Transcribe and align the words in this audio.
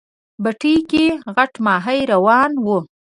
بتۍ 0.43 0.75
کې 0.91 1.05
غټ 1.35 1.53
ماهی 1.65 1.99
روان 2.13 2.51
و. 2.65 2.67